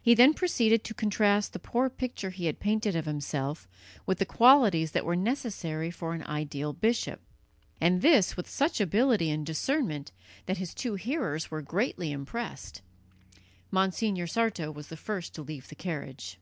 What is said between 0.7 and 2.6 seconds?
to contrast the poor picture he had